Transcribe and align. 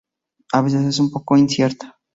A 0.53 0.63
veces 0.63 0.81
es 0.83 0.97
un 0.97 1.11
poco 1.11 1.37
incierta. 1.37 1.99